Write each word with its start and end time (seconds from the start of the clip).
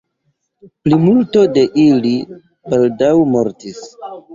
Plimulto 0.87 1.45
de 1.59 1.67
ili 1.85 2.17
baldaŭ 2.73 3.15
mortis. 3.33 3.89